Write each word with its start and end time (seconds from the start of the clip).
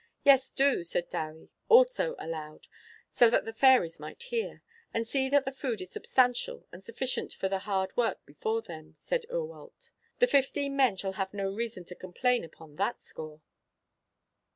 "Yes, 0.23 0.49
do," 0.49 0.79
replied 0.95 1.09
Dewi, 1.31 1.49
also 1.69 2.15
aloud, 2.17 2.65
so 3.11 3.29
that 3.29 3.45
the 3.45 3.53
fairies 3.53 3.99
might 3.99 4.23
hear, 4.23 4.63
"and 4.91 5.05
see 5.07 5.29
that 5.29 5.45
the 5.45 5.51
food 5.51 5.79
is 5.79 5.91
substantial 5.91 6.65
and 6.71 6.83
sufficient 6.83 7.33
for 7.33 7.47
the 7.47 7.59
hard 7.59 7.95
work 7.95 8.25
before 8.25 8.63
them." 8.63 8.95
Said 8.97 9.27
Eurwallt, 9.29 9.91
"The 10.17 10.25
fifteen 10.25 10.75
men 10.75 10.95
shall 10.95 11.11
have 11.21 11.35
no 11.35 11.53
reason 11.53 11.85
to 11.85 11.93
complain 11.93 12.43
upon 12.43 12.77
that 12.77 12.99
score. 12.99 13.41